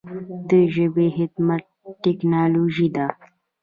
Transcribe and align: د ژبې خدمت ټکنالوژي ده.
د 0.49 0.51
ژبې 0.73 1.07
خدمت 1.17 1.63
ټکنالوژي 2.03 2.87
ده. 2.95 3.07